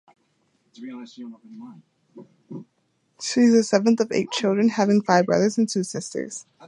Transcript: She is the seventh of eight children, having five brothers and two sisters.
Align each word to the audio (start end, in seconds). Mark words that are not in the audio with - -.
She 0.73 0.81
is 3.41 3.53
the 3.53 3.63
seventh 3.63 3.99
of 3.99 4.11
eight 4.11 4.31
children, 4.31 4.69
having 4.69 5.03
five 5.03 5.27
brothers 5.27 5.59
and 5.59 5.69
two 5.69 5.83
sisters. 5.83 6.47